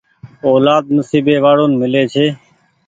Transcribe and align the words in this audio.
اولآد 0.47 0.83
نسيبي 0.95 1.35
وآڙون 1.43 1.71
ميلي 1.79 2.03
ڇي۔ 2.13 2.25